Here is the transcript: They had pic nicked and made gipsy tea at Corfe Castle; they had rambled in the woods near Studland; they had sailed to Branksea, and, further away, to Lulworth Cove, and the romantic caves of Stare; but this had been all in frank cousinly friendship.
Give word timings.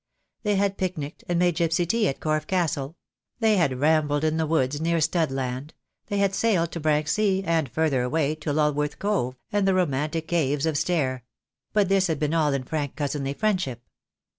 They 0.41 0.55
had 0.55 0.79
pic 0.79 0.95
nicked 0.97 1.23
and 1.29 1.37
made 1.37 1.57
gipsy 1.57 1.85
tea 1.85 2.07
at 2.07 2.19
Corfe 2.19 2.47
Castle; 2.47 2.95
they 3.39 3.57
had 3.57 3.79
rambled 3.79 4.23
in 4.23 4.37
the 4.37 4.47
woods 4.47 4.81
near 4.81 4.97
Studland; 4.99 5.73
they 6.07 6.17
had 6.17 6.33
sailed 6.33 6.71
to 6.71 6.79
Branksea, 6.79 7.43
and, 7.45 7.69
further 7.69 8.01
away, 8.01 8.33
to 8.33 8.51
Lulworth 8.51 8.97
Cove, 8.97 9.35
and 9.51 9.67
the 9.67 9.75
romantic 9.75 10.27
caves 10.27 10.65
of 10.65 10.75
Stare; 10.75 11.23
but 11.71 11.87
this 11.87 12.07
had 12.07 12.17
been 12.17 12.33
all 12.33 12.51
in 12.51 12.63
frank 12.63 12.95
cousinly 12.95 13.35
friendship. 13.35 13.83